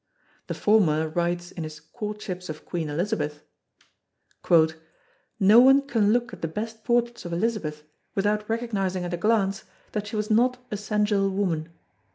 The 0.47 0.55
former 0.55 1.09
writes 1.09 1.51
in 1.51 1.63
his 1.63 1.79
Courtships 1.79 2.49
of 2.49 2.65
Queen 2.65 2.89
Elizabeth: 2.89 3.43
"No 5.39 5.59
one 5.59 5.83
can 5.85 6.11
look 6.11 6.33
at 6.33 6.41
the 6.41 6.47
best 6.47 6.83
portraits 6.83 7.23
of 7.23 7.33
Elizabeth 7.33 7.83
without 8.15 8.49
recognising 8.49 9.03
at 9.05 9.13
a 9.13 9.17
glance 9.17 9.63
that 9.91 10.07
she 10.07 10.15
was 10.15 10.31
not 10.31 10.57
a 10.71 10.75
sensual 10.77 11.29
woman. 11.29 11.69